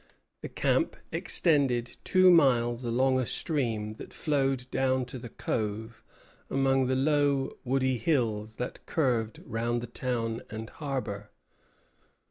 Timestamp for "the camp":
0.41-0.95